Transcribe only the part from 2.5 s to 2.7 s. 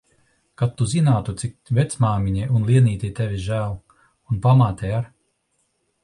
un